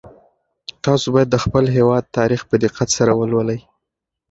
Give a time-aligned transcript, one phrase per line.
[0.85, 3.59] تاسو باید د خپل هېواد تاریخ په دقت سره ولولئ.